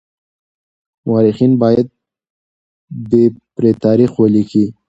[1.07, 1.87] مورخين بايد
[3.09, 3.23] بې
[3.55, 4.65] پرې تاريخ وليکي.